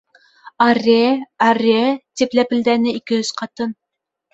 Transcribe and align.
—Арре, 0.67 1.03
арре,— 1.49 1.77
тип 2.21 2.37
ләпелдәне 2.41 2.99
ике-өс 3.03 3.35
ҡатын. 3.41 3.83